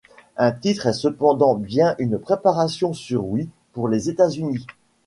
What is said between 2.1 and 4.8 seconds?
préparation sur Wii pour les États-Unis.